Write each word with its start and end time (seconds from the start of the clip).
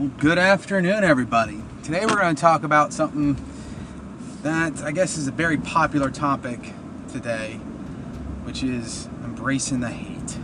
Good 0.00 0.38
afternoon, 0.38 1.04
everybody. 1.04 1.62
Today 1.82 2.06
we're 2.06 2.16
going 2.16 2.34
to 2.34 2.40
talk 2.40 2.62
about 2.62 2.94
something 2.94 3.36
that 4.40 4.80
I 4.82 4.92
guess 4.92 5.18
is 5.18 5.28
a 5.28 5.30
very 5.30 5.58
popular 5.58 6.10
topic 6.10 6.72
today, 7.12 7.56
which 8.44 8.62
is 8.62 9.10
embracing 9.24 9.80
the 9.80 9.90
hate. 9.90 10.38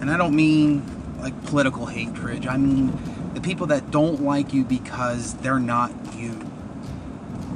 And 0.00 0.08
I 0.08 0.16
don't 0.16 0.36
mean 0.36 0.84
like 1.18 1.46
political 1.46 1.86
hatred, 1.86 2.46
I 2.46 2.58
mean 2.58 2.96
the 3.34 3.40
people 3.40 3.66
that 3.68 3.90
don't 3.90 4.22
like 4.22 4.54
you 4.54 4.62
because 4.62 5.34
they're 5.34 5.58
not 5.58 5.90
you. 6.14 6.30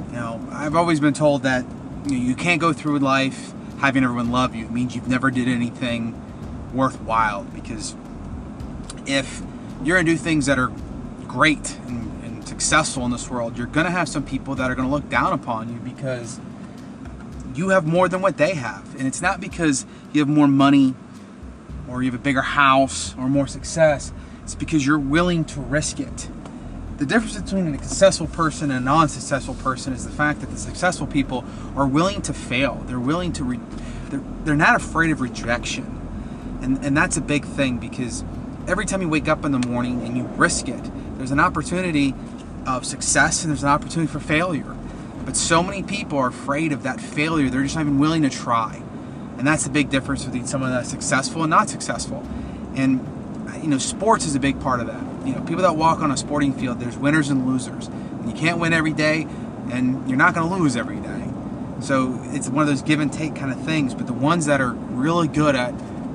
You 0.09 0.15
know, 0.15 0.45
I've 0.51 0.75
always 0.75 0.99
been 0.99 1.13
told 1.13 1.43
that 1.43 1.63
you, 2.07 2.11
know, 2.11 2.25
you 2.25 2.35
can't 2.35 2.59
go 2.59 2.73
through 2.73 2.99
life 2.99 3.53
having 3.79 4.03
everyone 4.03 4.31
love 4.31 4.53
you. 4.53 4.65
It 4.65 4.71
means 4.71 4.95
you've 4.97 5.07
never 5.07 5.31
did 5.31 5.47
anything 5.47 6.19
worthwhile 6.73 7.45
because 7.45 7.95
if 9.05 9.41
you're 9.85 9.97
gonna 9.97 10.09
do 10.09 10.17
things 10.17 10.45
that 10.45 10.57
are 10.57 10.71
great 11.27 11.77
and, 11.87 12.23
and 12.23 12.47
successful 12.47 13.05
in 13.05 13.11
this 13.11 13.29
world, 13.29 13.57
you're 13.57 13.67
gonna 13.67 13.91
have 13.91 14.07
some 14.07 14.23
people 14.23 14.55
that 14.55 14.69
are 14.69 14.75
gonna 14.75 14.89
look 14.89 15.09
down 15.09 15.33
upon 15.33 15.73
you 15.73 15.79
because 15.79 16.39
you 17.55 17.69
have 17.69 17.85
more 17.85 18.07
than 18.07 18.21
what 18.21 18.37
they 18.37 18.55
have. 18.55 18.95
And 18.97 19.07
it's 19.07 19.21
not 19.21 19.39
because 19.39 19.85
you 20.11 20.21
have 20.21 20.29
more 20.29 20.47
money 20.47 20.95
or 21.87 22.01
you 22.01 22.11
have 22.11 22.19
a 22.19 22.23
bigger 22.23 22.41
house 22.41 23.15
or 23.17 23.29
more 23.29 23.47
success, 23.47 24.11
it's 24.43 24.55
because 24.55 24.85
you're 24.85 24.99
willing 24.99 25.45
to 25.45 25.61
risk 25.61 25.99
it. 25.99 26.29
The 26.97 27.05
difference 27.05 27.39
between 27.39 27.67
a 27.73 27.83
successful 27.83 28.27
person 28.27 28.71
and 28.71 28.79
a 28.79 28.83
non 28.83 29.09
successful 29.09 29.55
person 29.55 29.93
is 29.93 30.05
the 30.05 30.11
fact 30.11 30.41
that 30.41 30.49
the 30.49 30.57
successful 30.57 31.07
people 31.07 31.43
are 31.75 31.87
willing 31.87 32.21
to 32.23 32.33
fail. 32.33 32.83
They're 32.87 32.99
willing 32.99 33.33
to, 33.33 33.43
re- 33.43 33.59
they're, 34.09 34.23
they're 34.43 34.55
not 34.55 34.75
afraid 34.75 35.11
of 35.11 35.19
rejection. 35.19 35.99
And, 36.61 36.83
and 36.85 36.95
that's 36.95 37.17
a 37.17 37.21
big 37.21 37.45
thing 37.45 37.77
because 37.77 38.23
every 38.67 38.85
time 38.85 39.01
you 39.01 39.09
wake 39.09 39.27
up 39.27 39.45
in 39.45 39.51
the 39.51 39.67
morning 39.67 40.01
and 40.03 40.17
you 40.17 40.23
risk 40.23 40.67
it, 40.67 40.81
there's 41.17 41.31
an 41.31 41.39
opportunity 41.39 42.13
of 42.65 42.85
success 42.85 43.43
and 43.43 43.51
there's 43.51 43.63
an 43.63 43.69
opportunity 43.69 44.11
for 44.11 44.19
failure. 44.19 44.75
But 45.25 45.37
so 45.37 45.63
many 45.63 45.83
people 45.83 46.17
are 46.17 46.27
afraid 46.27 46.71
of 46.71 46.83
that 46.83 46.99
failure, 46.99 47.49
they're 47.49 47.63
just 47.63 47.75
not 47.75 47.81
even 47.81 47.99
willing 47.99 48.23
to 48.23 48.29
try. 48.29 48.81
And 49.37 49.47
that's 49.47 49.63
the 49.63 49.69
big 49.69 49.89
difference 49.89 50.25
between 50.25 50.45
someone 50.45 50.71
that's 50.71 50.89
successful 50.89 51.43
and 51.43 51.49
not 51.49 51.69
successful. 51.69 52.25
And 52.75 53.05
you 53.61 53.69
know, 53.69 53.77
sports 53.77 54.25
is 54.25 54.35
a 54.35 54.39
big 54.39 54.59
part 54.59 54.81
of 54.81 54.87
that. 54.87 55.27
You 55.27 55.33
know, 55.33 55.41
people 55.41 55.63
that 55.63 55.75
walk 55.75 55.99
on 55.99 56.11
a 56.11 56.17
sporting 56.17 56.53
field, 56.53 56.79
there's 56.79 56.97
winners 56.97 57.29
and 57.29 57.47
losers. 57.47 57.87
And 57.87 58.29
you 58.29 58.35
can't 58.35 58.59
win 58.59 58.73
every 58.73 58.93
day, 58.93 59.27
and 59.71 60.07
you're 60.07 60.17
not 60.17 60.35
going 60.35 60.49
to 60.49 60.55
lose 60.55 60.75
every 60.75 60.97
day. 60.97 61.29
So 61.79 62.19
it's 62.25 62.49
one 62.49 62.63
of 62.63 62.67
those 62.67 62.81
give 62.81 62.99
and 62.99 63.11
take 63.11 63.35
kind 63.35 63.51
of 63.51 63.61
things. 63.63 63.93
But 63.93 64.07
the 64.07 64.13
ones 64.13 64.45
that 64.47 64.61
are 64.61 64.71
really 64.71 65.27
good 65.27 65.55
at 65.55 65.73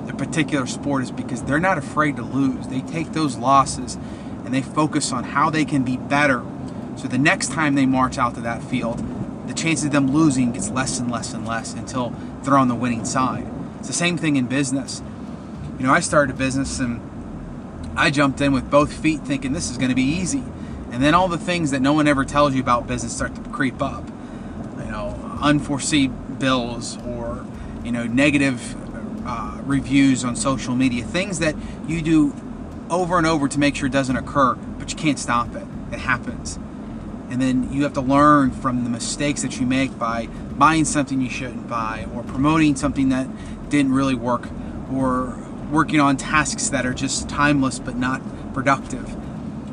a 0.08 0.14
particular 0.14 0.66
sport 0.66 1.02
is 1.02 1.10
because 1.10 1.42
they're 1.42 1.60
not 1.60 1.78
afraid 1.78 2.16
to 2.16 2.22
lose. 2.22 2.66
They 2.68 2.80
take 2.80 3.12
those 3.12 3.36
losses 3.36 3.96
and 4.44 4.52
they 4.52 4.62
focus 4.62 5.12
on 5.12 5.24
how 5.24 5.50
they 5.50 5.64
can 5.64 5.84
be 5.84 5.96
better. 5.96 6.44
So 6.96 7.08
the 7.08 7.18
next 7.18 7.52
time 7.52 7.74
they 7.74 7.86
march 7.86 8.18
out 8.18 8.34
to 8.34 8.40
that 8.40 8.62
field, 8.62 9.04
the 9.46 9.54
chance 9.54 9.84
of 9.84 9.92
them 9.92 10.12
losing 10.12 10.52
gets 10.52 10.70
less 10.70 10.98
and 10.98 11.10
less 11.10 11.32
and 11.32 11.46
less 11.46 11.74
until 11.74 12.10
they're 12.42 12.58
on 12.58 12.68
the 12.68 12.74
winning 12.74 13.04
side. 13.04 13.46
It's 13.78 13.88
the 13.88 13.94
same 13.94 14.16
thing 14.16 14.36
in 14.36 14.46
business. 14.46 15.02
You 15.78 15.86
know, 15.86 15.92
I 15.92 16.00
started 16.00 16.34
a 16.34 16.38
business 16.38 16.80
and 16.80 17.00
I 17.96 18.10
jumped 18.10 18.40
in 18.40 18.52
with 18.52 18.70
both 18.70 18.92
feet 18.92 19.20
thinking 19.20 19.52
this 19.52 19.70
is 19.70 19.78
going 19.78 19.90
to 19.90 19.94
be 19.94 20.02
easy. 20.02 20.42
And 20.90 21.02
then 21.02 21.14
all 21.14 21.28
the 21.28 21.38
things 21.38 21.70
that 21.70 21.80
no 21.80 21.92
one 21.92 22.08
ever 22.08 22.24
tells 22.24 22.54
you 22.54 22.60
about 22.60 22.86
business 22.86 23.14
start 23.14 23.34
to 23.34 23.42
creep 23.50 23.82
up. 23.82 24.04
You 24.78 24.90
know, 24.90 25.38
unforeseen 25.40 26.36
bills 26.38 26.96
or, 27.04 27.46
you 27.84 27.92
know, 27.92 28.06
negative 28.06 28.74
uh, 29.28 29.60
reviews 29.64 30.24
on 30.24 30.34
social 30.34 30.74
media, 30.74 31.04
things 31.04 31.38
that 31.38 31.54
you 31.86 32.00
do 32.00 32.34
over 32.88 33.18
and 33.18 33.26
over 33.26 33.46
to 33.46 33.58
make 33.58 33.76
sure 33.76 33.86
it 33.86 33.92
doesn't 33.92 34.16
occur, 34.16 34.54
but 34.54 34.90
you 34.90 34.96
can't 34.96 35.18
stop 35.18 35.54
it. 35.54 35.66
It 35.92 35.98
happens. 35.98 36.58
And 37.28 37.42
then 37.42 37.70
you 37.70 37.82
have 37.82 37.92
to 37.92 38.00
learn 38.00 38.50
from 38.50 38.84
the 38.84 38.90
mistakes 38.90 39.42
that 39.42 39.60
you 39.60 39.66
make 39.66 39.98
by 39.98 40.28
buying 40.56 40.86
something 40.86 41.20
you 41.20 41.28
shouldn't 41.28 41.68
buy, 41.68 42.06
or 42.14 42.22
promoting 42.22 42.74
something 42.74 43.10
that 43.10 43.28
didn't 43.68 43.92
really 43.92 44.14
work, 44.14 44.48
or 44.90 45.36
working 45.70 46.00
on 46.00 46.16
tasks 46.16 46.70
that 46.70 46.86
are 46.86 46.94
just 46.94 47.28
timeless 47.28 47.78
but 47.78 47.96
not 47.96 48.22
productive. 48.54 49.14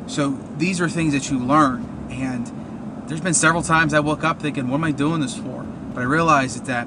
So 0.06 0.38
these 0.58 0.82
are 0.82 0.88
things 0.90 1.14
that 1.14 1.30
you 1.30 1.38
learn. 1.38 2.08
And 2.10 3.08
there's 3.08 3.22
been 3.22 3.32
several 3.32 3.62
times 3.62 3.94
I 3.94 4.00
woke 4.00 4.22
up 4.22 4.42
thinking, 4.42 4.68
what 4.68 4.76
am 4.76 4.84
I 4.84 4.92
doing 4.92 5.22
this 5.22 5.34
for? 5.34 5.62
But 5.94 6.02
I 6.02 6.04
realized 6.04 6.66
that 6.66 6.86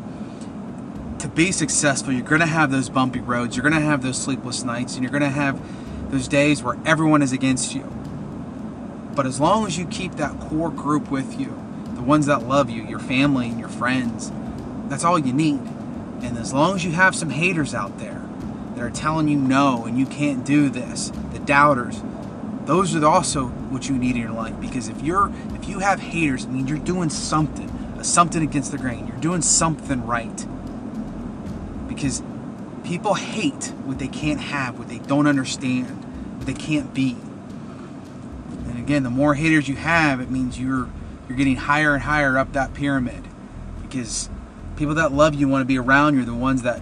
to 1.19 1.28
be 1.28 1.52
successful, 1.52 2.13
you're 2.13 2.24
going 2.24 2.41
to 2.41 2.47
have 2.47 2.72
those 2.72 2.90
bumpy 2.90 3.19
roads, 3.19 3.56
you're 3.56 3.63
going 3.63 3.80
to 3.80 3.85
have 3.85 4.02
those 4.02 4.18
sleepless 4.18 4.63
nights, 4.63 4.96
and 4.96 5.03
you're 5.03 5.12
going 5.12 5.22
to 5.22 5.30
have 5.30 5.59
those 6.12 6.28
days 6.28 6.63
where 6.63 6.78
everyone 6.85 7.22
is 7.22 7.31
against 7.31 7.75
you. 7.75 7.84
But 9.16 9.25
as 9.25 9.40
long 9.40 9.68
as 9.68 9.78
you 9.78 9.85
keep 9.85 10.13
that 10.13 10.40
core 10.40 10.72
group 10.72 11.12
with 11.12 11.40
you, 11.40 11.47
the 11.94 12.02
ones 12.02 12.25
that 12.28 12.44
love 12.44 12.69
you, 12.69 12.84
your 12.84 13.00
family 13.00 13.50
and 13.50 13.59
your 13.59 13.69
friends, 13.69 14.31
that's 14.88 15.03
all 15.03 15.19
you 15.19 15.34
need. 15.34 15.59
And 16.22 16.38
as 16.38 16.53
long 16.53 16.75
as 16.75 16.85
you 16.85 16.91
have 16.91 17.16
some 17.16 17.29
haters 17.29 17.74
out 17.74 18.00
there 18.00 18.25
that 18.75 18.81
are 18.81 18.90
telling 18.90 19.28
you 19.28 19.38
no 19.38 19.85
and 19.85 20.00
you 20.00 20.06
can't 20.06 20.46
do 20.46 20.69
this, 20.69 21.12
the 21.34 21.40
doubters, 21.40 22.02
those 22.66 22.96
are 22.96 23.06
also 23.06 23.47
what 23.47 23.90
you 23.90 23.97
need 23.97 24.16
in 24.16 24.22
your 24.22 24.31
life. 24.31 24.59
Because 24.59 24.88
if 24.88 25.02
you're 25.02 25.31
if 25.53 25.68
you 25.68 25.79
have 25.79 26.00
haters, 26.00 26.46
I 26.46 26.50
mean 26.50 26.68
you're 26.68 26.78
doing 26.78 27.09
something, 27.09 28.03
something 28.03 28.41
against 28.41 28.72
the 28.72 28.78
grain. 28.78 29.08
You're 29.08 29.18
doing 29.18 29.41
something 29.41 30.06
right 30.06 30.46
because 32.00 32.24
people 32.86 33.14
hate 33.14 33.74
what 33.84 34.00
they 34.00 34.08
can't 34.08 34.40
have, 34.40 34.80
what 34.80 34.88
they 34.88 35.00
don't 35.00 35.28
understand, 35.28 35.88
what 36.38 36.48
they 36.48 36.54
can't 36.54 36.94
be. 36.94 37.18
And 38.70 38.80
again, 38.80 39.04
the 39.04 39.10
more 39.10 39.34
haters 39.34 39.68
you 39.68 39.76
have, 39.76 40.22
it 40.22 40.32
means 40.32 40.58
you're 40.58 40.88
you're 41.28 41.38
getting 41.38 41.58
higher 41.58 41.94
and 41.94 42.02
higher 42.02 42.38
up 42.38 42.54
that 42.54 42.74
pyramid 42.74 43.28
because 43.82 44.30
people 44.78 44.96
that 44.96 45.12
love 45.12 45.36
you 45.36 45.50
want 45.50 45.62
to 45.62 45.66
be 45.66 45.78
around 45.78 46.16
you 46.16 46.22
are 46.22 46.26
the 46.26 46.34
ones 46.34 46.62
that 46.62 46.82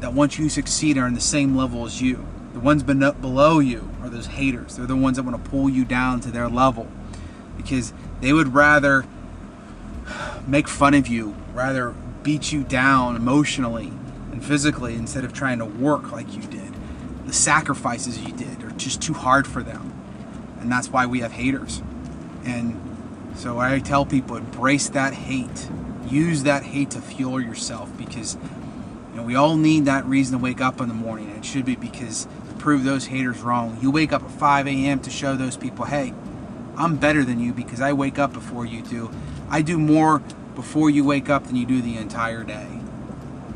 that 0.00 0.12
want 0.12 0.38
you 0.38 0.44
to 0.44 0.50
succeed 0.50 0.98
are 0.98 1.06
in 1.06 1.14
the 1.14 1.20
same 1.20 1.56
level 1.56 1.86
as 1.86 2.02
you. 2.02 2.26
The 2.52 2.60
ones 2.60 2.82
below 2.82 3.58
you 3.58 3.88
are 4.02 4.10
those 4.10 4.26
haters. 4.26 4.76
They're 4.76 4.84
the 4.84 4.94
ones 4.94 5.16
that 5.16 5.22
want 5.22 5.42
to 5.42 5.50
pull 5.50 5.70
you 5.70 5.86
down 5.86 6.20
to 6.20 6.30
their 6.30 6.50
level 6.50 6.88
because 7.56 7.94
they 8.20 8.34
would 8.34 8.52
rather 8.52 9.06
make 10.46 10.68
fun 10.68 10.92
of 10.92 11.08
you, 11.08 11.34
rather 11.54 11.94
beat 12.22 12.52
you 12.52 12.62
down 12.64 13.16
emotionally 13.16 13.90
physically 14.42 14.94
instead 14.94 15.24
of 15.24 15.32
trying 15.32 15.58
to 15.58 15.64
work 15.64 16.12
like 16.12 16.34
you 16.34 16.42
did. 16.42 16.72
The 17.26 17.32
sacrifices 17.32 18.18
you 18.18 18.32
did 18.32 18.62
are 18.62 18.70
just 18.72 19.00
too 19.00 19.14
hard 19.14 19.46
for 19.46 19.62
them. 19.62 19.92
And 20.60 20.70
that's 20.70 20.88
why 20.88 21.06
we 21.06 21.20
have 21.20 21.32
haters. 21.32 21.82
And 22.44 22.78
so 23.36 23.58
I 23.58 23.78
tell 23.78 24.04
people 24.04 24.36
embrace 24.36 24.88
that 24.90 25.14
hate. 25.14 25.68
Use 26.08 26.42
that 26.42 26.62
hate 26.62 26.90
to 26.90 27.00
fuel 27.00 27.40
yourself 27.40 27.96
because 27.96 28.36
you 29.10 29.16
know 29.16 29.22
we 29.22 29.34
all 29.34 29.56
need 29.56 29.86
that 29.86 30.04
reason 30.04 30.38
to 30.38 30.42
wake 30.42 30.60
up 30.60 30.80
in 30.80 30.88
the 30.88 30.94
morning. 30.94 31.28
And 31.30 31.38
it 31.38 31.44
should 31.44 31.64
be 31.64 31.76
because 31.76 32.26
to 32.48 32.54
prove 32.58 32.84
those 32.84 33.06
haters 33.06 33.40
wrong. 33.40 33.78
You 33.80 33.90
wake 33.90 34.12
up 34.12 34.22
at 34.22 34.30
5 34.30 34.66
a.m. 34.66 35.00
to 35.00 35.10
show 35.10 35.36
those 35.36 35.56
people, 35.56 35.84
hey, 35.86 36.12
I'm 36.76 36.96
better 36.96 37.24
than 37.24 37.40
you 37.40 37.52
because 37.52 37.80
I 37.80 37.92
wake 37.92 38.18
up 38.18 38.32
before 38.32 38.66
you 38.66 38.82
do. 38.82 39.10
I 39.48 39.62
do 39.62 39.78
more 39.78 40.20
before 40.54 40.90
you 40.90 41.04
wake 41.04 41.28
up 41.28 41.46
than 41.46 41.56
you 41.56 41.66
do 41.66 41.80
the 41.80 41.96
entire 41.96 42.44
day. 42.44 42.81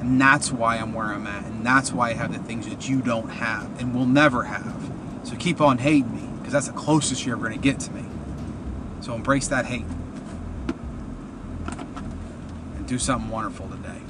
And 0.06 0.20
that's 0.20 0.52
why 0.52 0.76
I'm 0.76 0.92
where 0.92 1.06
I'm 1.06 1.26
at. 1.26 1.44
And 1.46 1.66
that's 1.66 1.90
why 1.90 2.10
I 2.10 2.12
have 2.12 2.32
the 2.32 2.38
things 2.38 2.68
that 2.68 2.88
you 2.88 3.02
don't 3.02 3.28
have 3.28 3.80
and 3.80 3.92
will 3.92 4.06
never 4.06 4.44
have. 4.44 4.92
So 5.24 5.34
keep 5.34 5.60
on 5.60 5.78
hating 5.78 6.14
me 6.14 6.28
because 6.38 6.52
that's 6.52 6.68
the 6.68 6.74
closest 6.74 7.26
you're 7.26 7.34
ever 7.34 7.48
going 7.48 7.60
to 7.60 7.62
get 7.62 7.80
to 7.80 7.90
me. 7.90 8.04
So 9.00 9.14
embrace 9.14 9.48
that 9.48 9.66
hate 9.66 9.84
and 12.76 12.86
do 12.86 13.00
something 13.00 13.28
wonderful 13.28 13.68
today. 13.68 14.00